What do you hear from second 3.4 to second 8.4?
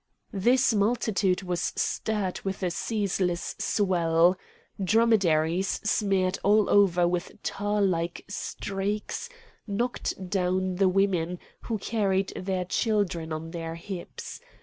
swell. Dromedaries, smeared all over with tar like